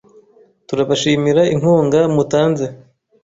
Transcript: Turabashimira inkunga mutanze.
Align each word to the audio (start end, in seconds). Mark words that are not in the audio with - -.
Turabashimira 0.67 1.41
inkunga 1.53 1.99
mutanze. 2.15 2.65